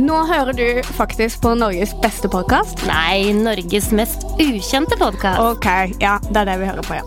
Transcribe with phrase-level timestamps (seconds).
[0.00, 2.80] Nå hører du faktisk på Norges beste podkast.
[2.88, 5.40] Nei, Norges mest ukjente podkast.
[5.44, 5.66] Ok,
[6.00, 7.04] ja, det er det vi hører på, ja.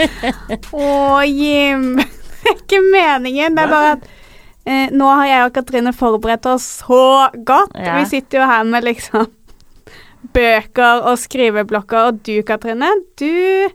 [0.84, 1.94] Å, Jim.
[2.40, 3.56] Det er ikke meningen.
[3.56, 4.06] Det er bare at
[4.64, 7.02] eh, nå har jeg og Katrine forberedt oss så
[7.36, 7.76] godt.
[7.76, 7.98] Ja.
[8.00, 9.28] Vi sitter jo her med liksom
[10.36, 12.88] bøker og skriveblokker, og du, Katrine,
[13.20, 13.68] du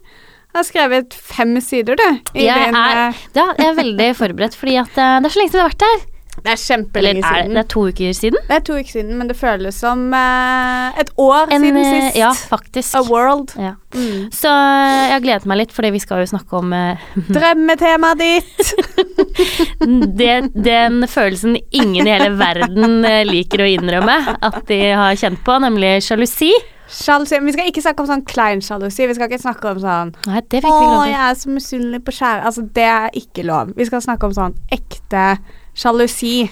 [0.55, 2.09] har skrevet fem sider, du.
[2.41, 5.61] Jeg er, eh, ja, jeg er veldig forberedt, fordi eh, det er så lenge siden
[5.61, 6.11] vi har vært her.
[6.43, 7.55] Det er kjempelenge Eller er det, siden.
[7.55, 8.43] det er to uker siden?
[8.49, 11.93] Det er to uker siden, men det føles som eh, et år En, siden eh,
[11.93, 12.19] sist.
[12.19, 12.95] Ja, faktisk.
[12.99, 13.55] A world.
[13.57, 13.73] Ja.
[13.95, 14.27] Mm.
[14.35, 18.21] Så eh, jeg har gledet meg litt, fordi vi skal jo snakke om eh, Drømmetemaet
[18.21, 18.75] ditt.
[20.21, 25.41] det, den følelsen ingen i hele verden eh, liker å innrømme at de har kjent
[25.45, 26.51] på, nemlig sjalusi.
[26.91, 27.39] Sjalusi.
[27.41, 29.07] Vi skal ikke snakke om sånn klein sjalusi.
[29.09, 30.75] Vi skal ikke snakke om sånn Nei, Å,
[31.09, 33.73] jeg er så misunnelig på kjære Altså, det er ikke lov.
[33.77, 35.25] Vi skal snakke om sånn ekte
[35.75, 36.49] sjalusi.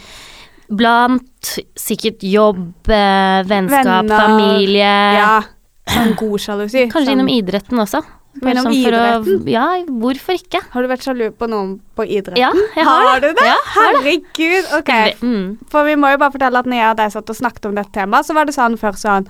[0.74, 4.20] Blant sikkert jobb, eh, vennskap, Venner.
[4.20, 4.94] familie.
[5.20, 5.42] Ja.
[5.88, 6.86] Sånn god sjalusi.
[6.90, 8.02] Kanskje sånn, innom idretten også.
[8.42, 9.42] Innom sånn idretten?
[9.44, 10.62] Å, ja, hvorfor ikke?
[10.74, 12.40] Har du vært sjalu på noen på idretten?
[12.40, 13.46] Ja, jeg har, Har du det?
[13.46, 14.00] Ja, har.
[14.00, 14.72] Herregud.
[14.80, 14.94] Ok.
[15.22, 15.44] Mm.
[15.70, 17.76] For vi må jo bare fortelle at når jeg og deg satt og snakket om
[17.78, 19.28] dette temaet, så var det sånn først sånn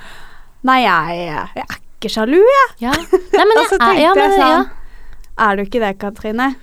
[0.64, 2.70] Nei, jeg, jeg er ikke sjalu, jeg.
[2.86, 2.94] Ja.
[2.94, 4.62] Nei, men Og så jeg er, ja, jeg men, ja.
[4.62, 6.54] sånn Er du ikke det, Katrine?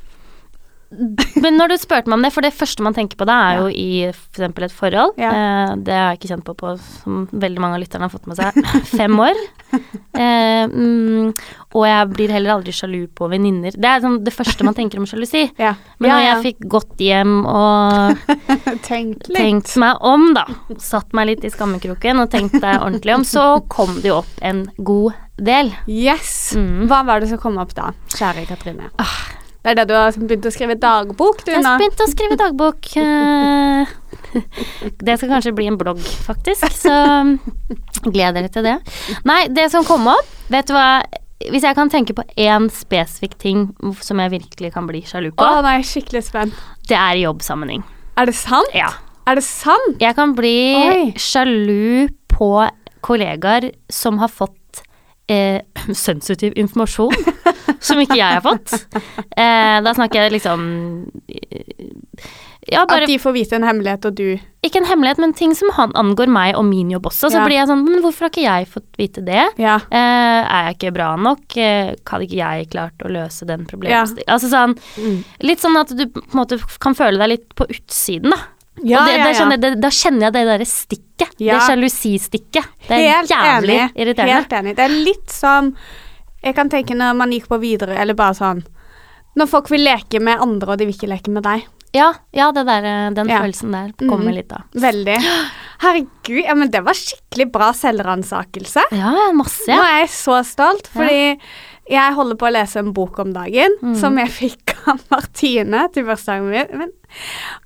[0.91, 3.60] Men når du spurte meg om det, for det første man tenker på da, er
[3.60, 4.42] jo i f.eks.
[4.42, 5.14] et forhold.
[5.20, 5.30] Ja.
[5.30, 8.27] Eh, det har jeg ikke kjent på på, som veldig mange av lytterne har fått
[8.30, 8.58] med seg,
[8.98, 9.38] fem år.
[9.70, 11.30] Eh, mm,
[11.78, 13.77] og jeg blir heller aldri sjalu på venninner.
[13.78, 15.47] Det er sånn det første man tenker om sjalusi.
[15.60, 15.74] Ja.
[16.00, 16.28] Men når ja.
[16.30, 18.30] jeg fikk gått hjem og
[18.88, 20.47] tenkt, tenkt meg om, da,
[20.80, 24.41] satt meg litt i skammekroken og tenkt deg ordentlig om, så kom det jo opp
[24.41, 25.75] en god del.
[25.91, 26.54] Yes.
[26.56, 26.88] Mm.
[26.88, 28.88] Hva var det som kom opp da, kjære Katrine?
[29.61, 32.36] Det er det du har begynt å skrive dagbok, du Jeg har begynt å skrive
[32.41, 32.86] dagbok.
[33.03, 33.91] eh,
[35.05, 36.94] Det skal kanskje bli en blogg, faktisk, så
[38.06, 38.77] gleder dere til det.
[39.28, 41.03] Nei, det som kom opp, vet du hva
[41.50, 43.69] Hvis jeg kan tenke på én spesifikk ting
[44.04, 46.59] som jeg virkelig kan bli sjalu på, Å, nå er jeg skikkelig spent.
[46.88, 47.84] det er jobbsammenheng.
[48.20, 48.69] Er det sant?
[48.76, 48.91] Ja.
[49.28, 49.97] Er det sant?
[50.03, 51.12] Jeg kan bli Oi.
[51.16, 52.50] sjalu på
[53.00, 54.56] kollegaer som har fått
[55.30, 55.60] eh,
[56.06, 57.14] sensitiv informasjon
[57.86, 58.74] som ikke jeg har fått.
[59.36, 60.64] Eh, da snakker jeg liksom
[61.30, 61.91] eh,
[62.70, 64.36] Ja, bare At de får vite en hemmelighet, og du
[64.66, 67.30] Ikke en hemmelighet, men ting som han, angår meg og min jobb også.
[67.32, 67.46] Så Ja.
[67.48, 69.46] blir jeg sånn Men hvorfor har ikke jeg fått vite det?
[69.58, 69.78] Ja.
[69.90, 71.56] Eh, er jeg ikke bra nok?
[71.56, 74.28] Eh, hadde ikke jeg klart å løse den problemstillingen?
[74.28, 75.24] Altså sånn Mm.
[75.48, 78.36] Litt sånn at du på en måte kan føle deg litt på utsiden, da.
[78.81, 79.34] Ja, det, ja, ja.
[79.36, 81.34] Sånn, det, da kjenner jeg det derre stikket.
[81.36, 82.69] Det sjalusistikket.
[82.86, 83.97] Det er Helt jævlig enig.
[83.97, 84.36] irriterende.
[84.38, 84.76] Helt enig.
[84.78, 85.75] Det er litt sånn
[86.41, 88.62] Jeg kan tenke når man gikk på videre, eller bare sånn
[89.36, 91.66] Når folk vil leke med andre, og de vil ikke leke med deg.
[91.96, 93.40] Ja, ja det der, eh, den Ja.
[93.42, 94.34] følelsen der kommer mm.
[94.34, 94.62] litt av.
[94.72, 95.18] Veldig.
[95.80, 98.84] Herregud, ja, men det var skikkelig bra selvransakelse.
[98.92, 99.66] Ja, masse.
[99.70, 101.38] Nå er jeg så stolt, fordi
[101.90, 103.94] jeg holder på å lese en bok om dagen Mm.
[103.98, 106.46] som jeg fikk av Martine til bursdagen
[106.78, 106.92] min.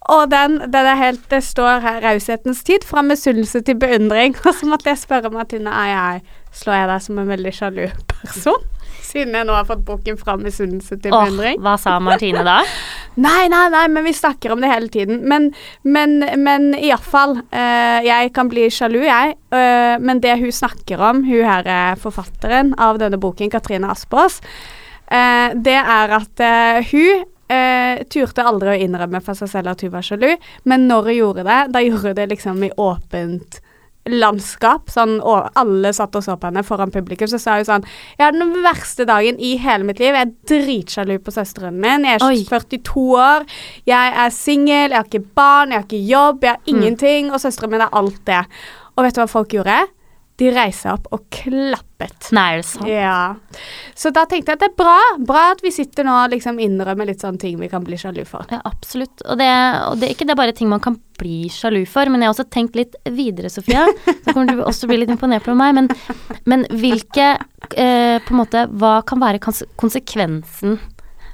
[0.09, 4.35] Og den, den er helt Det står her 'Raushetens tid', fra misunnelse til beundring.
[4.47, 6.21] Og så måtte jeg spørre Martine ai, ai,
[6.53, 8.65] slår jeg deg som en veldig sjalu person.
[9.05, 11.61] Siden jeg nå har fått boken fra misunnelse til beundring.
[11.61, 12.63] hva sa Martine da?
[13.15, 15.21] Nei, nei, nei, men vi snakker om det hele tiden.
[15.31, 15.51] Men,
[15.83, 17.39] men, men iallfall.
[17.55, 19.37] Uh, jeg kan bli sjalu, jeg.
[19.55, 24.41] Uh, men det hun snakker om, hun her er forfatteren av denne boken, Katrine Aspaas,
[25.13, 29.85] uh, det er at eh, hun eh, turte aldri å innrømme for seg selv at
[29.85, 30.33] hun var sjalu,
[30.69, 33.61] men når hun gjorde det, da gjorde hun det liksom i åpent
[34.11, 34.91] landskap.
[34.93, 37.29] Sånn, og alle satt og så på henne foran publikum.
[37.31, 37.87] Så sa hun sånn
[38.19, 40.15] Jeg har den verste dagen i hele mitt liv.
[40.15, 42.07] Jeg er dritsjalu på søsteren min.
[42.09, 42.45] Jeg er Oi.
[42.49, 43.49] 42 år.
[43.89, 47.33] Jeg er singel, jeg har ikke barn, jeg har ikke jobb, jeg har ingenting.
[47.33, 48.45] Og søsteren min er alt det.
[48.95, 49.83] Og vet du hva folk gjorde?
[50.41, 52.31] De reiste seg opp og klappet.
[52.35, 52.89] Nei, er det sant?
[52.91, 53.19] Ja.
[53.95, 54.97] Så da tenkte jeg at det er bra.
[55.23, 58.25] Bra at vi sitter nå og liksom innrømmer litt sånne ting vi kan bli sjalu
[58.27, 58.43] for.
[58.51, 59.23] Ja, absolutt.
[59.29, 59.51] Og det,
[59.87, 62.35] og det er ikke det bare ting man kan bli sjalu for, men jeg har
[62.35, 63.87] også tenkt litt videre, Sofia.
[64.09, 65.79] Så kommer du også bli litt imponert på meg.
[65.79, 65.91] Men,
[66.51, 67.37] men hvilke
[67.71, 70.81] eh, På en måte Hva kan være konsekvensen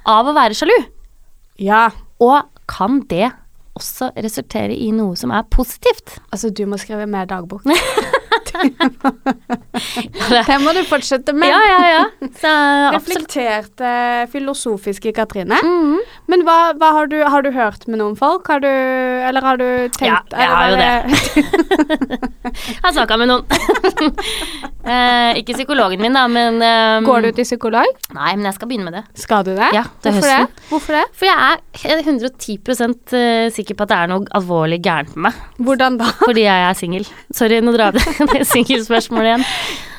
[0.08, 0.76] av å være sjalu?
[1.60, 1.86] Ja.
[2.20, 3.30] Og kan det
[3.80, 6.18] også resultere i noe som er positivt?
[6.28, 7.64] Altså, du må skrive mer dagbok.
[10.48, 11.48] Det må du fortsette med.
[11.50, 12.04] Ja, ja, ja.
[12.40, 12.52] Så.
[12.96, 13.92] Reflekterte,
[14.32, 15.58] filosofiske Katrine.
[15.64, 15.98] Mhm.
[16.30, 18.46] Men hva, hva har, du, har du hørt med noen folk?
[18.50, 19.66] Har du Eller har du
[19.96, 20.94] tenkt Ja, jeg har jo det.
[22.50, 23.44] Jeg har snakka med noen.
[24.84, 27.88] Eh, ikke psykologen min, da, men eh, Går du til psykolog?
[28.16, 29.02] Nei, men jeg skal begynne med det.
[29.22, 29.68] Skal du det?
[29.76, 30.46] Ja, til Hvorfor høsten.
[30.56, 30.68] det?
[30.70, 31.04] Hvorfor det?
[31.20, 31.60] For jeg
[31.90, 32.58] er 110
[33.20, 35.44] eh, sikker på at det er noe alvorlig gærent med meg.
[35.60, 36.10] Hvordan da?
[36.26, 37.06] Fordi jeg er singel.
[37.34, 39.46] Sorry, nå drar jeg det singelspørsmålet igjen.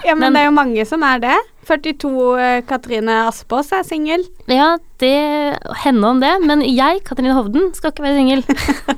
[0.05, 1.37] Ja, men, Men- det er jo mange som er det.
[1.67, 4.23] 42 eh, Katrine Aspås er singel.
[4.49, 5.13] Ja, det
[5.83, 8.43] henne om det, men jeg, Katrine Hovden, skal ikke være singel.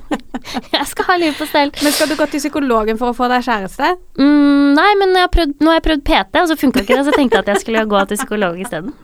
[0.75, 1.73] jeg skal ha livet på stell.
[1.83, 3.93] Men skal du gå til psykologen for å få deg kjæreste?
[4.19, 6.97] Mm, nei, men jeg har prøvd, nå har jeg prøvd PT, og så funka ikke
[6.97, 8.95] det, så jeg tenkte at jeg skulle gå til psykolog isteden.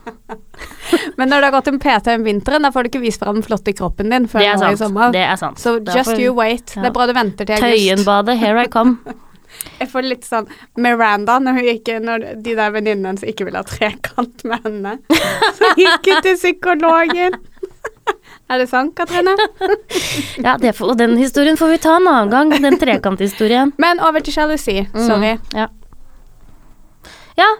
[1.16, 3.38] Men når du har gått en PT om vinteren, da får du ikke vist fram
[3.38, 5.12] den flotte kroppen din før nå i sommer.
[5.14, 5.60] Det er sant.
[5.60, 6.74] Så just Derfor, you wait.
[6.74, 6.82] ja.
[6.82, 7.86] Det er bra du venter til august.
[7.86, 8.98] Tøyenbadet, here I come.
[9.80, 10.48] Jeg får litt sånn
[10.80, 14.96] Miranda når, ikke, når de der venninnene hennes ikke ville ha trekant med henne.
[15.58, 17.38] Så gikk hun til psykologen.
[18.50, 19.36] Er det sant, Katrine?
[20.42, 23.74] Ja, det får, og den historien får vi ta en annen gang, den trekanthistorien.
[23.78, 24.80] Men over til sjalusi.
[24.94, 25.36] Sorry.
[25.36, 25.68] Mm, ja.
[27.38, 27.50] Ja,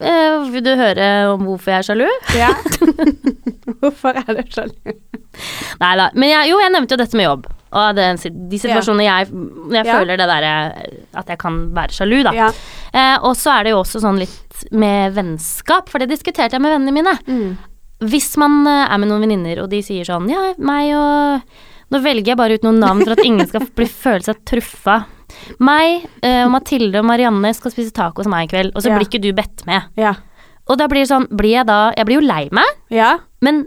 [0.00, 2.06] eh, vil du høre om hvorfor jeg er sjalu?
[2.38, 2.52] Ja.
[3.82, 4.94] Hvorfor er du sjalu?
[5.82, 6.08] Nei da.
[6.14, 7.46] Men jeg, jo, jeg nevnte jo dette med jobb.
[7.72, 8.06] Og det,
[8.50, 9.28] de situasjonene jeg
[9.72, 10.52] jeg føler det derre
[11.16, 12.48] At jeg kan være sjalu, da.
[12.92, 16.62] Eh, og så er det jo også sånn litt med vennskap, for det diskuterte jeg
[16.62, 17.14] med vennene mine.
[17.26, 17.56] Mm.
[18.12, 21.58] Hvis man eh, er med noen venninner, og de sier sånn Ja, meg og
[21.92, 25.02] Nå velger jeg bare ut noen navn for at ingen skal bli føle seg truffa.
[25.60, 28.88] Meg eh, og Mathilde og Marianne skal spise taco hos meg i kveld, og så
[28.92, 28.96] Ja.
[28.96, 29.90] blir ikke du bedt med.
[30.00, 30.14] Ja.
[30.68, 33.16] Og da blir det sånn Blir jeg da Jeg blir jo lei meg, ja.
[33.44, 33.64] men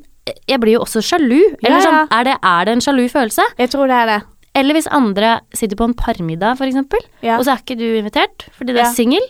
[0.48, 1.42] jeg blir jo også sjalu.
[1.64, 1.86] Eller Ja, ja.
[1.86, 3.44] sånn Er det, er det en sjalu følelse?
[3.60, 4.22] Jeg tror det er det.
[4.56, 7.38] Eller hvis andre sitter på en parmiddag, for eksempel, Ja.
[7.38, 8.86] og så er ikke du invitert fordi du Ja.
[8.90, 9.22] er singel,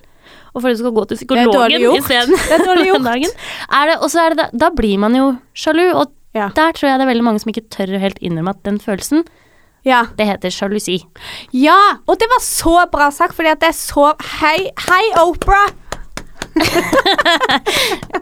[0.53, 2.35] og fordi du skal gå til psykologen isteden.
[2.37, 3.03] Det er dårlig gjort.
[3.03, 3.23] den.
[3.71, 6.49] Er det, og så er det da, blir man jo sjalu, og Ja.
[6.49, 8.77] der tror jeg det er veldig mange som ikke tør å helt innrømme at den
[8.79, 9.25] følelsen,
[9.85, 10.05] Ja.
[10.17, 11.03] det heter sjalusi.
[11.53, 11.97] ja.
[12.07, 15.67] Og det var så bra sagt, fordi at det er så Hei, hei, Opera!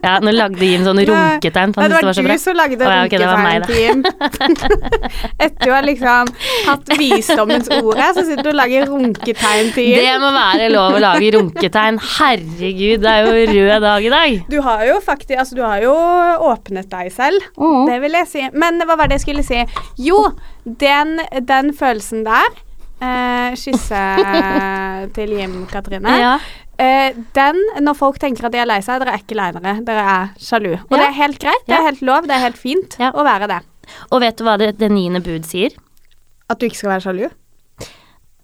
[0.03, 2.91] Ja, nå lagde Jim sånn runketegn, Nei, det var det var du som lagde oh,
[2.91, 4.01] ja, okay, runketegn til Jim.
[5.45, 6.31] Etter å ha liksom
[6.67, 9.95] hatt visdommens ord her, så sitter du og lager runketegn, Team.
[9.95, 12.01] Det må være lov å lage runketegn.
[12.17, 14.37] Herregud, det er jo rød dag i dag.
[14.51, 15.93] Du har jo faktisk Altså, du har jo
[16.45, 17.47] åpnet deg selv.
[17.57, 17.87] Mm.
[17.89, 18.43] Det vil jeg si.
[18.59, 19.63] Men hva var det jeg skulle si?
[20.03, 20.19] Jo,
[20.63, 22.51] den, den følelsen der
[23.03, 24.03] eh, kysse
[25.15, 26.17] til Jim, Katrine.
[26.19, 26.35] Ja.
[26.79, 29.75] Eh, den, når folk tenker at de er lei seg, dere er ikke leinere.
[29.85, 30.03] dere.
[30.03, 30.73] Er sjalu.
[30.73, 30.97] Og Ja.
[30.97, 31.65] det er helt greit.
[31.67, 32.23] Det er helt lov.
[32.23, 33.11] Det er helt fint Ja.
[33.11, 33.59] å være det.
[34.11, 35.69] Og vet du hva det, det niende bud sier?
[36.49, 37.29] At du ikke skal være sjalu.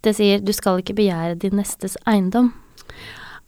[0.02, 2.54] Det sier du skal ikke begjære din nestes eiendom.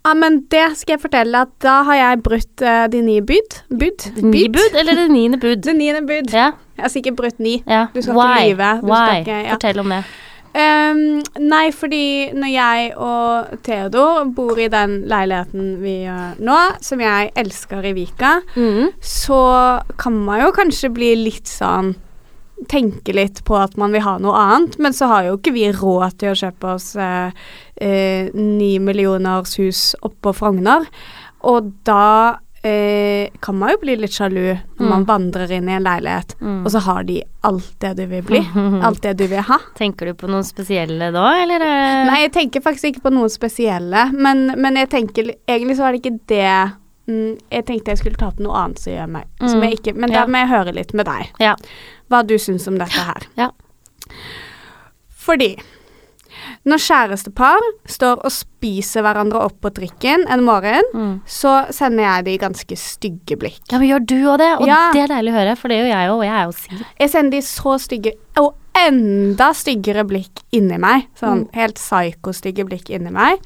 [0.04, 3.60] Ja, men det skal jeg fortelle at da har jeg brutt uh, de nye bud.
[3.70, 3.98] Bud?
[4.16, 5.62] Det ni bud, eller det niende bud?
[5.68, 6.34] Det niende bud.
[6.34, 7.64] Ja, Jeg har sikkert brutt ni.
[7.68, 7.86] ja.
[7.94, 8.50] Du skal Why?
[8.50, 8.72] ikke lyve.
[8.82, 9.06] Why?
[9.06, 9.52] skal ikke, ja.
[9.54, 10.04] Fortell om det.
[10.52, 17.04] Ehm, nei, fordi når jeg og Theodor bor i den leiligheten vi gjør nå, som
[17.04, 18.98] jeg elsker i Vika, mm.
[19.00, 19.42] så
[20.02, 21.96] kan man jo kanskje bli litt sånn
[22.70, 25.64] Tenke litt på at man vil ha noe annet, men så har jo ikke vi
[25.74, 27.32] råd til å kjøpe oss eh,
[27.82, 30.86] eh, ni millioners hus oppå Frogner.
[31.50, 34.44] Og da eh, kan man jo bli litt sjalu
[34.78, 35.06] når man Mm.
[35.08, 36.66] vandrer inn i en leilighet, Mm.
[36.66, 38.40] og så har de alt det du vil bli.
[38.86, 39.58] Alt det du vil ha.
[39.76, 41.60] Tenker du på noen spesielle da, eller?
[42.06, 45.92] Nei, jeg tenker faktisk ikke på noen spesielle, men, men jeg tenker Egentlig så var
[45.92, 46.72] det ikke det
[47.08, 49.80] mm, Jeg tenkte jeg skulle ta opp noe annet som gjør meg som Mm, jeg
[49.80, 50.20] ikke, Men ja.
[50.22, 51.32] da må jeg høre litt med deg.
[51.40, 51.56] Ja.
[52.10, 53.26] Hva du syns om dette her.
[53.38, 53.50] Ja.
[55.10, 55.56] Fordi
[56.66, 57.60] når kjærestepar
[57.90, 61.22] står og spiser hverandre opp på trikken en morgen, Mm.
[61.26, 63.62] så sender jeg de ganske stygge blikk.
[63.72, 64.52] Ja, men gjør du òg det?
[64.62, 64.92] Og Ja.
[64.94, 66.86] det er deilig å høre, for det gjør jeg òg, og jeg er jo singel.
[67.00, 71.08] Jeg sender de så stygge og enda styggere blikk inni meg.
[71.20, 71.54] Sånn Mm.
[71.54, 73.40] helt psyko-stygge blikk inni meg.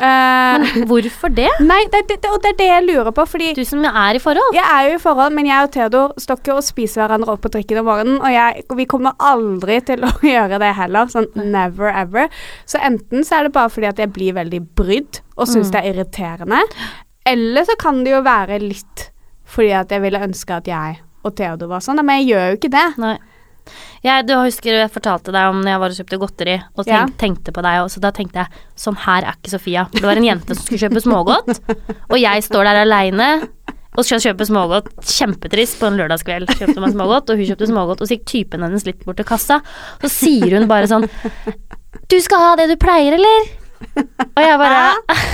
[0.00, 1.48] Eh, Men hvorfor det?
[1.60, 4.22] Nei, det, det, og det er det jeg lurer på, fordi Du som er i
[4.22, 4.54] forhold.
[4.56, 7.42] jeg er jo i forhold, men jeg og Theodor står ikke og spiser hverandre opp
[7.44, 11.28] på trikken om morgenen, og jeg, vi kommer aldri til å gjøre det heller, sånn
[11.52, 12.28] never ever.
[12.66, 15.72] Så enten så er det bare fordi at jeg blir veldig brydd og syns Mm.
[15.72, 16.62] det er irriterende,
[17.26, 19.10] eller så kan det jo være litt
[19.52, 22.56] fordi at jeg ville ønske at jeg og Theodor var sånn, men jeg gjør jo
[22.56, 22.86] ikke det.
[22.98, 23.18] Nei.
[24.02, 27.04] Jeg, du husker jeg fortalte deg om når jeg var og kjøpte godteri, og Ja.
[27.20, 29.84] tenkte på deg, og så da tenkte jeg sånn her er ikke Sofia.
[29.92, 31.60] Det var en jente som skulle kjøpe smågodt,
[32.10, 33.28] og jeg står der aleine
[33.92, 34.86] og skal kjøpe smågodt.
[35.04, 36.48] Kjempetrist på en lørdagskveld.
[36.56, 39.28] Kjøpte meg smågodt, og hun kjøpte smågodt, og så gikk typen hennes litt bort til
[39.28, 39.60] kassa.
[40.00, 41.04] Så sier hun bare sånn
[42.08, 43.50] Du skal ha det du pleier, eller?
[44.32, 44.82] Og jeg bare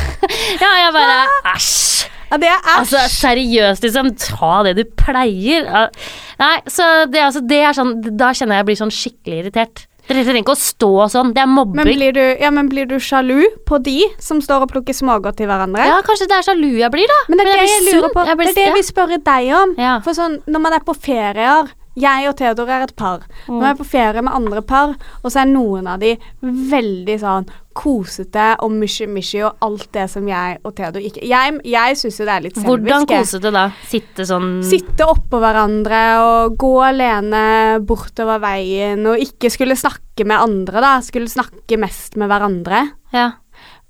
[0.65, 1.19] Ja, jeg bare
[1.55, 2.09] Æsj.
[2.29, 2.65] Ja, det er.
[2.77, 4.15] Altså seriøst, liksom.
[4.21, 5.69] Ta det du pleier.
[6.39, 9.87] Nei, så det, altså, det er sånn Da kjenner jeg jeg blir sånn skikkelig irritert.
[10.09, 11.33] Dere trenger ikke å stå sånn.
[11.37, 11.85] Det er men mobbing.
[11.85, 15.51] blir, du, ja, men blir du sjalu på de som står og plukker smågodt til
[15.51, 15.85] hverandre?
[15.85, 17.19] Ja, kanskje det er sjalu jeg blir, da.
[17.29, 18.25] Men det er det jeg, jeg lurer på.
[18.25, 18.77] Blir- det er det ja.
[18.79, 19.75] vi spør deg om.
[19.77, 19.99] Ja.
[20.07, 21.69] For sånn, når man er på ferier
[22.01, 23.25] Jeg og Theodor er et par.
[23.49, 27.17] Nå er er på ferie med andre par, og så er noen av de veldig
[27.23, 32.19] sånn kosete og mushy-mushy og alt det som jeg og Theodor ikke Jeg, jeg syns
[32.19, 32.69] jo det er litt selvisk.
[32.73, 33.23] Hvordan jeg.
[33.23, 33.65] kosete da?
[33.87, 37.43] Sitte sånn Sitte oppå hverandre og gå alene
[37.87, 40.95] bortover veien og ikke skulle snakke med andre, da.
[41.05, 42.83] Skulle snakke mest med hverandre.
[43.15, 43.31] Ja.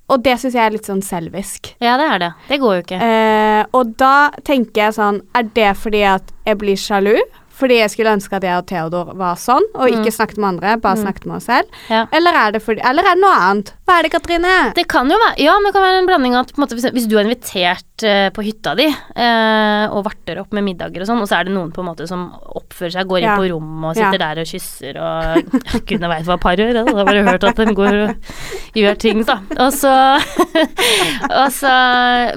[0.08, 1.74] Og det syns jeg er litt sånn selvisk.
[1.84, 2.30] ja, det er det.
[2.48, 3.00] Det går jo ikke.
[3.04, 7.16] Eh, og da tenker jeg sånn Er det fordi at jeg blir sjalu?
[7.58, 10.76] Fordi jeg skulle ønske at jeg og Theodor var sånn, og ikke snakket med andre,
[10.82, 11.66] bare snakket med oss selv?
[11.74, 11.90] Mm.
[11.90, 12.02] Ja.
[12.14, 13.72] Eller, er det fordi, eller er det noe annet?
[13.88, 14.54] Hva er det, Katrine?
[14.76, 17.16] Det kan jo være Ja, men det kan være en blanding av måte, hvis, du
[17.18, 21.30] er invitert uh, på hytta di uh, og varter opp med middager og sånn, og
[21.30, 22.28] så er det noen på en måte som
[22.60, 23.36] oppfører seg, går inn Ja.
[23.40, 24.22] på rommet og sitter Ja.
[24.28, 25.52] der og kysser og
[25.88, 28.32] Gudene veit hva par gjør, da har bare hørt at de går og
[28.78, 29.40] gjør ting, da.
[29.58, 29.92] Og så
[31.42, 31.72] Og så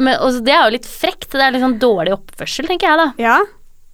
[0.01, 1.30] Men og så, det er jo litt frekt.
[1.32, 3.08] Det er litt sånn dårlig oppførsel, tenker jeg, da.
[3.22, 3.38] Ja.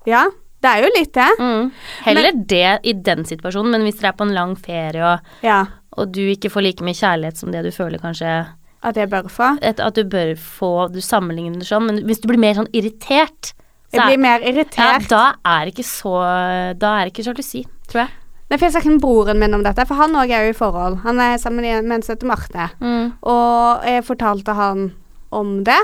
[0.07, 0.25] Ja.
[0.61, 1.27] Det er jo litt det.
[1.39, 1.67] Mm.
[2.07, 5.65] Heller det i den situasjonen, men hvis dere er på en lang ferie og, Ja.
[5.97, 8.47] og du ikke får like mye kjærlighet som det du føler kanskje
[8.83, 9.57] At jeg bør få.
[9.61, 12.69] et, at du bør få Du sammenligner det sånn, men hvis du blir mer sånn
[12.73, 13.53] irritert
[13.93, 15.07] Jeg blir mer mer ja, irritert.
[15.09, 16.15] da er det ikke så
[16.77, 18.09] Da er ikke sjalusi, tror jeg.
[18.49, 20.55] Nei, for jeg snakket med broren min om dette, for han òg er jo i
[20.55, 21.01] forhold.
[21.03, 22.69] Han er sammen med en som heter Marte.
[22.79, 23.09] Mm.
[23.27, 24.93] Og jeg fortalte han
[25.35, 25.79] om det,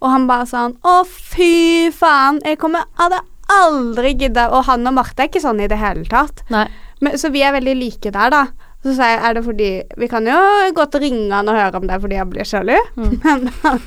[0.00, 3.18] og han bare sånn Å, fy faen, jeg kommer hadde
[3.52, 6.42] aldri gidda Og han og Marte er ikke sånn i det hele tatt.
[6.50, 8.46] Men, så vi er veldig like der, da.
[8.82, 10.36] Så sa jeg, er det fordi Vi kan jo
[10.76, 13.14] godt ringe han og høre om det er fordi han blir sjalu, Mm.
[13.24, 13.80] men han,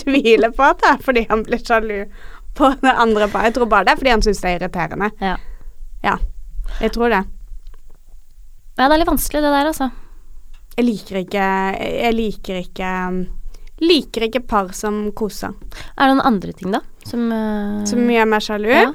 [0.00, 1.98] tviler på at det er fordi han blir sjalu
[2.58, 3.50] på det andre paret.
[3.50, 5.10] Jeg tror bare det er fordi han syns det er irriterende.
[5.20, 5.36] Ja.
[6.02, 6.16] Ja,
[6.80, 7.24] jeg tror det.
[8.78, 9.90] ja, det er litt vanskelig, det der, altså.
[10.78, 12.90] Jeg liker ikke Jeg liker ikke
[13.80, 15.54] Liker ikke par som koser.
[15.96, 16.80] Er det noen andre ting, da?
[17.08, 18.68] Som, uh, Som gjør meg sjalu.
[18.70, 18.92] Ja.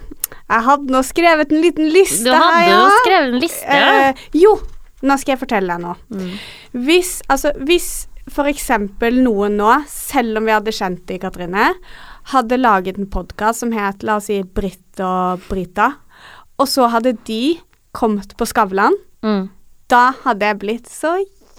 [0.49, 2.97] Jeg hadde nå skrevet en liten liste Du hadde her, jo ja.
[3.03, 3.77] skrevet en liste.
[3.79, 4.51] Eh, jo,
[5.05, 5.95] nå skal jeg fortelle deg noe.
[6.13, 6.35] Mm.
[6.85, 7.87] Hvis, altså, hvis
[8.29, 11.71] for eksempel noen nå, selv om vi hadde kjent deg, Katrine,
[12.33, 15.91] hadde laget en podkast som het la oss si Britt og Brita,
[16.57, 17.57] og så hadde de
[17.95, 18.93] kommet på Skavlan,
[19.25, 19.47] Mm.
[19.89, 21.15] da hadde jeg blitt så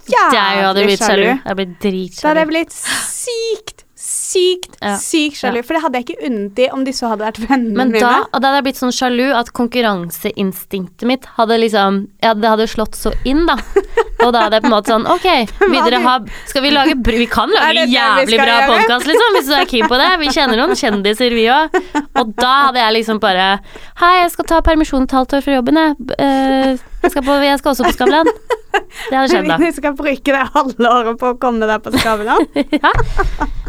[0.07, 1.07] Jeg hadde jævlig blitt sjalu.
[1.07, 1.23] sjalu.
[1.27, 2.21] Jeg hadde blitt dritsjalu.
[2.21, 4.93] Da hadde jeg blitt sykt, sykt, Ja.
[4.95, 5.59] sykt sjalu.
[5.59, 5.65] Ja.
[5.67, 7.99] For det hadde jeg ikke unnet de om de så hadde vært vennene Men mine.
[7.99, 12.47] da, og da hadde jeg blitt sånn sjalu at konkurranseinstinktet mitt hadde liksom Ja, det
[12.47, 13.57] hadde slått så inn, da.
[14.25, 15.27] Og da hadde jeg på en måte sånn Ok,
[15.67, 16.13] vil dere ha
[16.49, 19.99] Skal vi lage Vi kan lage jævlig bra podkast, liksom, hvis du er keen på
[19.99, 20.07] det.
[20.23, 21.75] Vi kjenner noen kjendiser, vi òg.
[22.17, 23.59] Og da hadde jeg liksom bare
[24.01, 25.95] Hei, jeg skal ta permisjon et halvt år fra jobben, jeg.
[26.17, 28.27] Uh, Jeg skal, på, jeg skal også på Skavlan.
[28.73, 29.57] Det hadde skjedd, da.
[29.67, 32.47] Vi skal bruke det halve året på å komme deg på Skavlan.
[32.81, 32.91] Ja.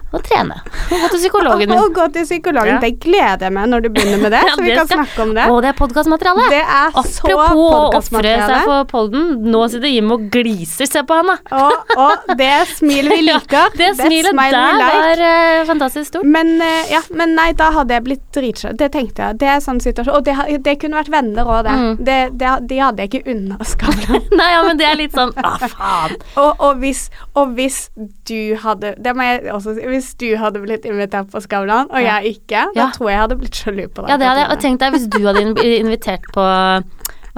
[0.09, 0.55] Og trene.
[0.89, 1.79] Og gå til psykologen min.
[1.83, 2.79] Og gå til psykologen.
[2.79, 2.81] Ja.
[2.81, 5.03] Det gleder jeg meg når du begynner med det, Ja, så vi det kan skal-
[5.03, 5.45] snakke om det.
[5.53, 6.47] Å, det er podkastmateriale.
[6.59, 10.89] Er Apropos å ofre seg for polden, Nå sitter Jim og gliser.
[10.89, 11.37] Se på han, da.
[11.59, 12.49] Og, og det
[12.79, 13.75] smilet vi liker.
[13.77, 15.03] Det smilet smile der like.
[15.05, 16.25] var uh, fantastisk stort.
[16.39, 18.73] Men, uh, ja, men nei, da hadde jeg blitt dritsjø.
[18.81, 19.39] Det tenkte jeg.
[19.45, 20.15] Det er sånn situasjon.
[20.17, 21.77] Og det, det kunne vært venner òg, det.
[21.85, 21.93] Mm.
[22.09, 22.55] det, det.
[22.73, 24.25] De hadde jeg ikke unna Skavlan.
[24.41, 26.17] Nei, ja, men det er litt sånn Å, faen.
[26.41, 27.05] Og, og, hvis,
[27.37, 27.79] og hvis
[28.29, 29.85] du hadde Det må jeg også si.
[29.99, 32.21] Hvis du hadde blitt invitert på Skavlan, og Ja.
[32.21, 32.91] jeg ikke, da Ja.
[32.95, 34.11] tror jeg jeg hadde blitt sjalu på deg.
[34.11, 34.51] Ja, det hadde jeg.
[34.55, 35.43] Og tenk deg hvis du hadde
[35.83, 36.43] invitert på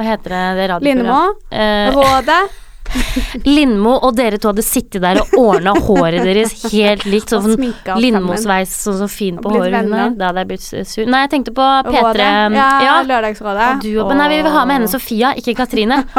[0.01, 1.35] Hva heter det, det Lindmo.
[1.53, 2.51] Eh, Rådet
[3.47, 7.31] Lindmo og dere to hadde sittet der og ordna håret deres helt likt.
[7.31, 7.55] Sånn.
[8.01, 9.71] Lindmo-sveis, sånn så fin på håret.
[9.77, 10.11] venner.
[10.19, 11.07] Da hadde jeg blitt sur.
[11.07, 12.25] Nei, jeg tenkte på P3
[12.57, 12.97] Ja, ja.
[13.07, 13.69] Lørdagsrådet.
[13.77, 16.01] Og du, men nei, vi vil ha med henne Sofia, ikke Katrine.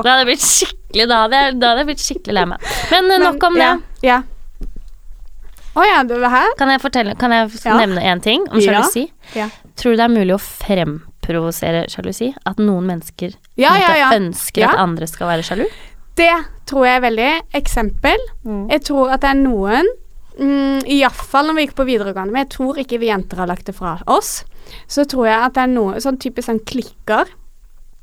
[0.00, 2.68] Da hadde jeg blitt skikkelig Da hadde jeg, da hadde jeg blitt skikkelig lei meg.
[2.90, 3.72] Men, eh, Men, nok om det.
[4.06, 4.22] Ja.
[5.78, 6.54] Å ja, her?
[6.58, 7.76] Kan jeg fortelle Kan jeg Ja.
[7.78, 8.82] nevne én ting om Ja.
[8.82, 9.10] sjalusi?
[9.34, 9.48] Ja.
[9.76, 12.34] Tror du det er mulig å fremprovosere sjalusi?
[12.44, 15.66] At noen mennesker ønsker at andre skal være sjalu?
[16.16, 17.40] Det tror jeg er veldig.
[17.54, 18.18] Eksempel.
[18.70, 19.86] Jeg tror at det er noen
[20.38, 23.66] mm, Iallfall når vi gikk på videregående, men jeg tror ikke vi jenter har lagt
[23.66, 24.44] det fra oss.
[24.88, 27.26] Så tror jeg at det er noe sånn typisk sånn klikker.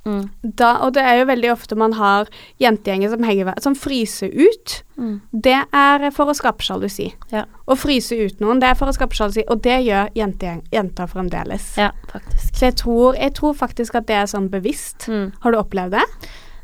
[0.08, 0.24] Mm.
[0.58, 2.30] Da, og det er jo veldig ofte man har
[2.64, 4.78] jentegjenger som, henger, som fryser ut.
[4.98, 5.20] Mm.
[5.46, 7.10] Det er for å skape sjalusi.
[7.34, 7.44] Ja.
[7.68, 11.12] Å fryse ut noen, det er for å skape sjalusi, og det gjør jentegjeng- jenter
[11.12, 11.70] fremdeles.
[11.78, 12.56] ja, faktisk.
[12.56, 15.10] Så jeg tror, jeg tror faktisk at det er sånn bevisst.
[15.12, 15.32] Mm.
[15.44, 16.06] Har du opplevd det?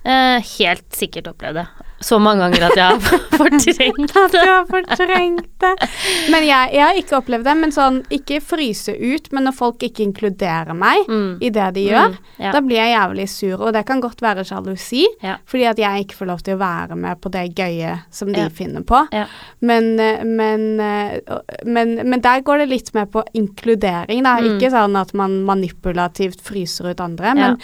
[0.05, 1.67] Eh, helt sikkert opplevd det.
[2.03, 2.99] Så mange ganger at jeg har
[3.39, 5.73] fortrengt At du har fortrengt det.
[6.33, 7.55] Men jeg, jeg har ikke opplevd det.
[7.61, 11.37] Men sånn, ikke fryse ut, men når folk ikke inkluderer meg Mm.
[11.43, 12.51] i det de gjør, Mm, ja.
[12.53, 13.61] da blir jeg jævlig sur.
[13.67, 15.37] Og det kan godt være sjalusi, Ja.
[15.47, 18.41] fordi at jeg ikke får lov til å være med på det gøye som de
[18.41, 18.49] Ja.
[18.49, 18.99] finner på.
[19.61, 21.19] Men, eh, men, eh,
[21.65, 24.37] men, men der går det litt mer på inkludering, da.
[24.39, 24.57] Mm.
[24.59, 27.33] Ikke sånn at man manipulativt fryser ut andre.
[27.35, 27.57] Men,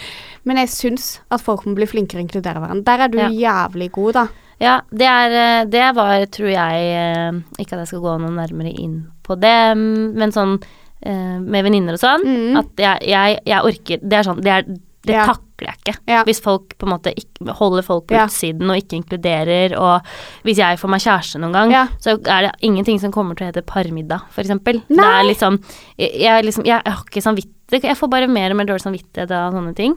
[0.44, 2.84] men jeg syns at folk må bli flinkere å inkludere hverandre.
[2.84, 4.26] Der er du jævlig god, da.
[4.60, 8.34] Ja, det er eh, Det var, tror jeg eh, Ikke at jeg skal gå noe
[8.36, 10.58] nærmere inn på det, men sånn
[11.02, 12.58] eh, med venninner og sånn, Mm.
[12.60, 14.62] at jeg, jeg, jeg orker Det er sånn Det, er,
[15.06, 15.24] det Ja.
[15.30, 15.94] takler jeg ikke.
[16.12, 16.24] Ja.
[16.28, 18.26] Hvis folk på en måte ikke, holder folk på Ja.
[18.28, 20.04] utsiden og ikke inkluderer, og
[20.44, 23.50] hvis jeg får meg kjæreste noen gang, så er det ingenting som kommer til å
[23.52, 24.82] hete parmiddag, for eksempel.
[24.88, 25.58] Det er liksom
[25.98, 29.52] jeg, liksom jeg har ikke samvittighet Jeg får bare mer og mer dårlig samvittighet av
[29.56, 29.96] sånne ting.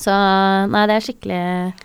[0.00, 0.12] Så
[0.72, 1.40] nei, det er skikkelig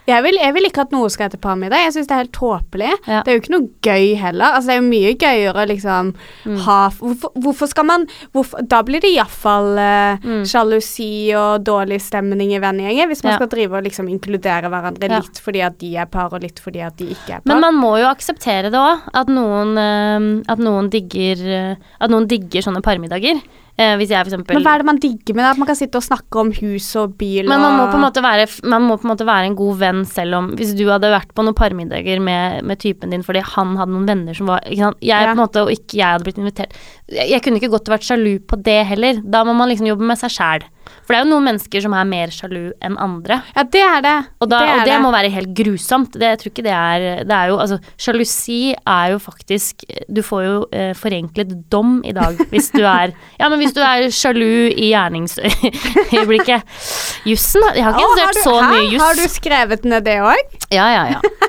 [0.07, 1.81] Jeg vil, jeg vil ikke at noe skal hete parmiddag.
[1.83, 2.91] Jeg syns det er helt tåpelig.
[3.07, 3.21] Ja.
[3.25, 4.53] Det er jo ikke noe gøy heller.
[4.55, 6.13] Altså, det er jo mye gøyere å liksom
[6.47, 6.57] Mm.
[6.63, 10.45] ha hvorfor, hvorfor skal man hvorfor, Da blir det iallfall uh, Mm.
[10.47, 13.37] sjalusi og dårlig stemning i vennegjengen, hvis man Ja.
[13.37, 15.19] skal drive og liksom inkludere hverandre Ja.
[15.19, 17.45] litt fordi at de er par, og litt fordi at de ikke er par.
[17.45, 22.27] Men man må jo akseptere det òg, at eh, at noen digger eh, At noen
[22.27, 23.41] digger sånne parmiddager.
[23.77, 25.49] Eh, hvis jeg for eksempel Men hva er det man digger med det?
[25.51, 27.99] At man kan sitte og snakke om hus og bil Men man må, og på
[27.99, 30.71] en måte være, man må på en måte være en god venn selv om Hvis
[30.79, 34.33] du hadde vært på noen parmiddager med, med typen din fordi han hadde noen venner
[34.37, 34.65] som var?
[34.65, 35.21] Jeg Ja.
[35.29, 36.73] på en måte, og ikke jeg hadde blitt invitert
[37.05, 39.21] jeg, jeg kunne ikke godt vært sjalu på det heller.
[39.23, 40.65] Da må man liksom jobbe med seg sjæl.
[41.07, 43.39] For det er jo noen mennesker som er mer sjalu enn andre.
[43.55, 44.15] Ja, det er det.
[44.43, 46.17] Og, da, det er og det, må være helt grusomt.
[46.19, 50.21] Det, jeg tror ikke det er Det er jo Altså, sjalusi er jo faktisk Du
[50.25, 54.09] får jo eh, forenklet dom i dag hvis du er Ja, men hvis du er
[54.13, 56.77] sjalu i gjerningsøyeblikket
[57.29, 57.63] Jussen.
[57.75, 59.03] Jeg har ikke oh, studert så mye juss.
[59.03, 60.57] Har du skrevet ned det òg?
[60.73, 61.46] Ja, ja, ja.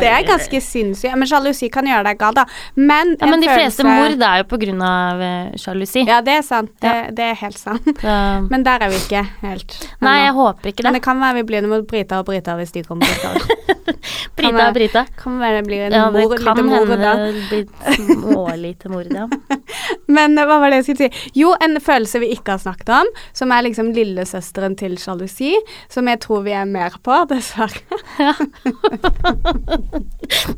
[0.00, 1.14] Det er ganske sinnssykt.
[1.16, 2.44] Men sjalusi kan gjøre deg gal, da.
[2.76, 6.02] Men, Ja, men de de fleste følelse- mord er jo på grunn av eh, sjalusi.
[6.06, 6.70] Ja, det er sant.
[6.80, 7.10] Det, Ja.
[7.10, 7.84] det er helt sant.
[8.00, 9.76] Så- Men der er vi ikke helt.
[10.00, 11.00] Nei, jeg håper ikke Men det.
[11.00, 13.76] det kan være vi blir mot Brita og Brita hvis de kommer på utvalg.
[14.38, 15.04] Brita og Brita.
[15.20, 17.64] Kan være det blir en Ja, det mor, kan hende det blir
[17.96, 19.26] smålite mord, ja.
[20.16, 21.30] Men eh, hva var det jeg skulle si?
[21.40, 25.52] Jo, en følelse vi ikke har snakket om, som er liksom lillesøsteren til sjalusi,
[25.92, 27.82] som jeg tror vi er mer på, dessverre.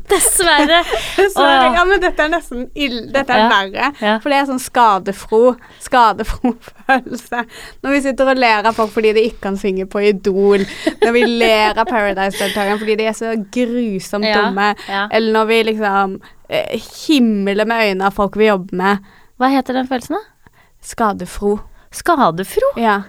[0.09, 0.79] Dessverre.
[1.17, 1.73] Dessverre.
[1.75, 2.99] Ja, men dette er nesten ill.
[3.13, 3.49] Dette er Ja.
[3.51, 3.91] verre.
[4.01, 4.15] Ja.
[4.23, 6.53] For det er sånn skadefro, skadefro
[6.87, 7.43] følelse.
[7.83, 10.65] Når vi sitter og ler av folk fordi de ikke kan synge på Idol,
[11.03, 13.22] når vi ler av Paradise-deltakerne fordi de er så
[13.53, 15.07] grusomt Ja, dumme, ja.
[15.11, 16.17] eller når vi liksom
[16.49, 16.75] eh,
[17.07, 19.13] himler med øynene av folk vi jobber med.
[19.41, 20.59] Hva heter den følelsen, da?
[20.83, 21.57] Skadefro.
[21.93, 22.73] Skadefro?
[22.77, 23.01] Ja.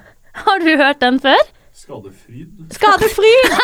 [0.45, 1.43] Har du hørt den før?
[1.75, 2.71] Skadefryd.
[2.71, 3.51] Skadefryd!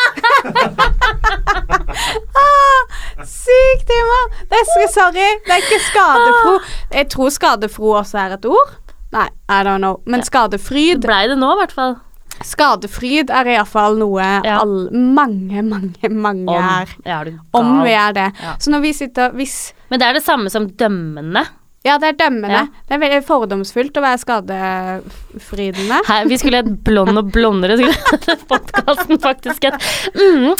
[2.43, 2.81] ah,
[3.23, 4.25] sykt humor!
[4.51, 5.29] Det er så sorry.
[5.47, 6.55] Det er ikke skadefro.
[6.93, 8.75] Jeg tror skadefro også er et ord.
[9.15, 10.01] Nei, I don't know.
[10.07, 11.97] Men skadefryd Blei det nå, i hvert fall.
[12.46, 14.61] Skadefryd er iallfall noe Ja.
[14.62, 16.92] all, mange, mange, mange er.
[17.05, 17.35] Ja, er.
[17.57, 18.29] Om vi er det.
[18.40, 18.57] Ja.
[18.59, 21.46] Så når vi sitter hvis Men det er det samme som dømmende.
[21.81, 22.66] Ja, det er dømmende.
[22.88, 26.00] Det er veldig fordomsfullt å være skadefrydende.
[26.11, 29.81] Her, vi skulle hett Blond og blondere, skulle podkasten faktisk hett.
[30.12, 30.50] Mm.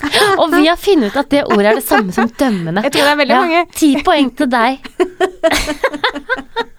[0.41, 2.87] Og vi har funnet ut at det ordet er det samme som dømmende.
[2.89, 4.81] Jeg tror det er veldig mange Ti poeng til deg.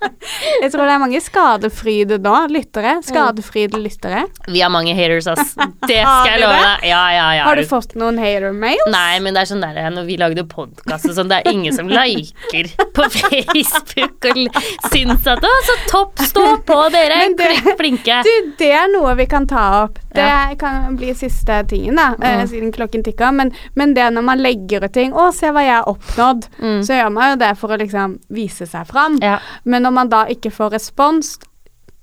[0.62, 2.98] Jeg tror det er mange skadefryde nå, lyttere.
[3.06, 4.24] Skadefryde lyttere.
[4.48, 5.56] Vi har mange haters, ass.
[5.90, 6.86] Det skal jeg love deg.
[6.92, 7.46] Ja, ja, ja.
[7.48, 8.84] Har du fått noen hater-mails?
[8.94, 11.74] Nei, men det er sånn der når vi lagde podkast og sånn, det er ingen
[11.76, 14.62] som liker på Facebook og
[14.94, 18.22] syns at Å, så topp, stå på, dere er det- flinke.
[18.28, 19.98] Du, det er noe vi kan ta opp.
[20.14, 20.54] Det Ja.
[20.60, 22.48] kan bli siste tingen, da, eh, Mm.
[22.48, 23.34] siden klokken tikker.
[23.34, 26.82] Men, men det når man legger ut ting 'Å, se hva jeg har oppnådd', Mm.
[26.84, 29.18] så gjør man jo det for å liksom vise seg fram.
[29.22, 29.40] Ja.
[29.66, 31.38] Men når man da ikke får respons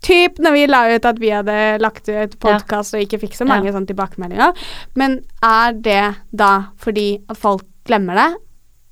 [0.01, 3.45] Typ når vi la ut at vi hadde lagt ut podkast og ikke fikk så
[3.45, 3.73] mange Ja.
[3.73, 4.55] sånne tilbakemeldinger.
[4.95, 8.37] Men er det da fordi at folk glemmer det?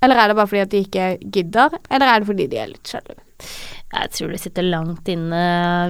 [0.01, 1.69] Eller er det bare fordi at de ikke gidder?
[1.89, 3.15] Eller er det fordi de er litt sjalu?
[3.87, 5.43] Jeg tror det sitter langt inne.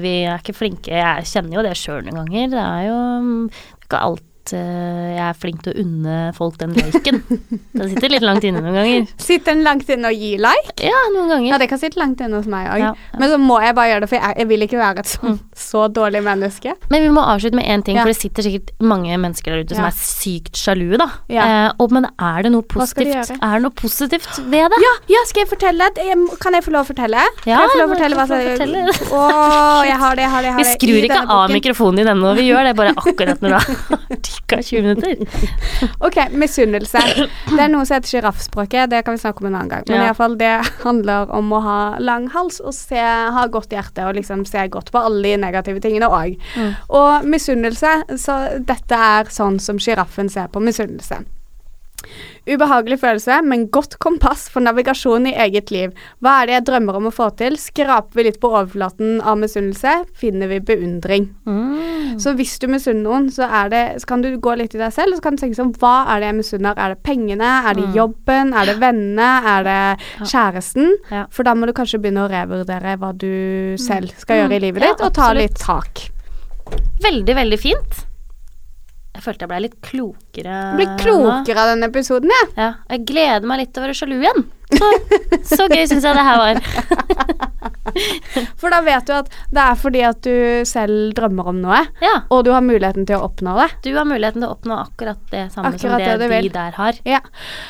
[0.03, 0.93] Vi er ikke flinke.
[0.93, 2.51] Jeg kjenner jo det sjøl noen ganger.
[2.53, 3.45] Det er jo mm,
[3.88, 7.21] ikke alt eh, jeg er flink til å unne folk den liken.
[7.77, 9.07] Det sitter litt langt inne noen ganger.
[9.27, 10.77] Sitter den langt inne og gir like?
[10.86, 11.49] Ja, noen ganger.
[11.51, 12.81] Ja, det kan sitte langt inne hos meg òg.
[12.81, 13.19] Ja, ja.
[13.19, 15.39] Men så må jeg bare gjøre det, for jeg, jeg vil ikke være et sånn,
[15.57, 16.75] så dårlig menneske.
[16.93, 19.77] Men vi må avslutte med én ting, for det sitter sikkert mange mennesker der ute
[19.77, 21.10] som er sykt sjalue, da.
[21.31, 23.33] Eh, og, men er det noe de positivt?
[23.38, 24.81] Er det noe positivt ved det?
[25.12, 25.91] Ja, skal jeg fortelle?
[26.43, 27.27] Kan jeg få lov å fortelle?
[27.47, 28.86] Ja, kan jeg få lov å fortelle hva som fortelle.
[28.88, 29.23] Å,
[29.88, 30.51] jeg har det, jeg har det.
[30.51, 33.55] Jeg har Vi skrur ikke av mikrofonen din ennå, vi gjør det bare akkurat når
[33.55, 34.60] du har ca.
[34.62, 35.15] 20 minutter.
[36.00, 37.00] Ok, misunnelse.
[37.52, 38.89] Det er noe som heter sjiraffspråket.
[38.91, 39.84] Det kan vi snakke om en annen gang.
[39.88, 40.04] Men Ja.
[40.04, 40.52] i alle fall, det
[40.84, 43.00] handler om å ha lang hals og se,
[43.38, 46.38] ha godt hjerte og liksom se godt på alle de negative tingene òg.
[46.56, 46.76] Mm.
[46.89, 51.23] Og misunnelse, så dette er sånn som sjiraffen ser på misunnelse.
[52.47, 55.91] Ubehagelig følelse, men godt kompass for navigasjon i eget liv.
[56.23, 57.58] Hva er det jeg drømmer om å få til?
[57.60, 61.30] Skraper vi litt på overflaten av misunnelse, finner vi beundring.
[61.45, 62.15] Mm.
[62.23, 65.13] Så hvis du misunner noen, så, det, så kan du gå litt i deg selv
[65.13, 66.77] og så kan du tenke sånn Hva er det jeg misunner?
[66.80, 67.51] Er det pengene?
[67.67, 67.93] Er det Mm.
[67.95, 68.53] jobben?
[68.58, 69.27] Er det vennene?
[69.47, 70.95] Er det kjæresten?
[71.12, 71.25] Ja.
[71.30, 74.84] For da må du kanskje begynne å revurdere hva du selv skal gjøre i livet
[74.84, 75.41] Ja, ditt, og ta absolutt.
[75.43, 76.10] litt tak.
[77.03, 78.03] Veldig, veldig fint.
[79.15, 79.77] Jeg følte jeg ble litt
[80.38, 80.97] klokere Jeg blir nå.
[81.02, 82.54] klokere av denne episoden, jeg.
[82.58, 84.45] Ja, jeg gleder meg litt til å være sjalu igjen.
[84.67, 84.88] Så,
[85.47, 86.58] så gøy syns jeg det her var.
[88.60, 92.17] For da vet du at det er fordi at du selv drømmer om noe, Ja,
[92.34, 93.67] og du har muligheten til å oppnå det.
[93.86, 96.76] du har muligheten til å oppnå akkurat det samme Akkurat som det, det de der
[96.78, 97.00] har.
[97.08, 97.21] Ja.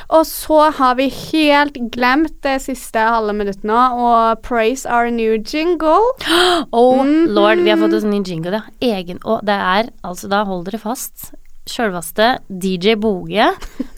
[0.10, 5.38] Og så har vi helt glemt det siste halve minuttet nå, og praise our new
[5.38, 6.02] jingle.
[6.74, 7.28] Oh Mhm.
[7.38, 8.62] lord, vi har fått oss en ny jingle, ja.
[8.82, 11.32] Egen, og det er altså, da hold dere fast,
[11.70, 13.50] sjølveste DJ Boge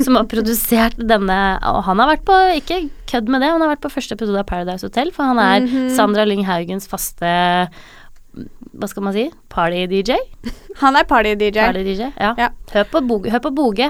[0.03, 1.38] som har produsert denne
[1.69, 4.39] Og han har vært på, ikke kødd med det, han har vært på første episode
[4.41, 5.89] av Paradise Hotel, for han er Mhm.
[5.95, 7.32] Sandra Lyng Haugens faste
[8.79, 9.29] Hva skal man si?
[9.49, 10.15] Party-DJ?
[10.84, 11.58] Han er party-DJ.
[11.60, 12.34] Party-DJ, ja.
[12.38, 12.49] Ja.
[12.73, 13.32] Hør på Boge.
[13.34, 13.89] Hør på Boge.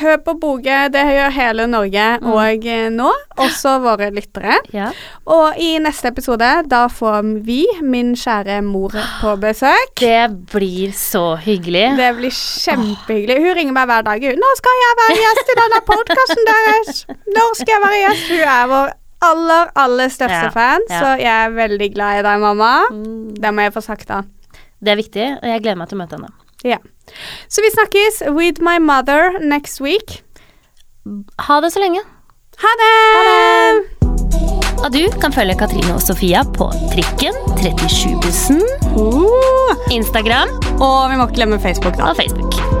[0.00, 2.28] Hør på Boge, det gjør hele Norge Mm.
[2.32, 4.56] og eh, nå, også våre lyttere.
[4.74, 4.88] Ja.
[5.26, 9.94] Og i neste episode, da får vi min kjære mor på besøk.
[10.00, 11.96] Det blir så hyggelig.
[12.00, 13.38] Det blir kjempehyggelig.
[13.44, 14.24] Hun ringer meg hver dag.
[14.24, 17.04] Hun, 'Nå skal jeg være gjest i denne podkasten deres'.
[17.36, 18.28] Når skal jeg være gjest?
[18.30, 18.92] Hun er vår
[19.24, 20.98] aller, aller største Ja, fan, ja.
[21.00, 22.72] så jeg er veldig glad i deg, mamma.
[22.92, 23.34] Mm.
[23.40, 24.22] Det må jeg få sagt, da.
[24.84, 26.28] Det er viktig, og jeg gleder meg til å møte henne.
[26.64, 26.76] Ja.
[27.48, 30.22] Så vi snakkes with my mother next week.
[31.48, 32.00] Ha det så lenge.
[32.64, 33.90] Ha det!
[34.84, 38.60] Og du kan følge Katrine og Sofia på Trikken, 37-bussen,
[38.94, 39.74] Uh.
[39.90, 40.48] Instagram
[40.80, 42.10] Og vi må ikke glemme Facebook, da.
[42.12, 42.73] og Facebook.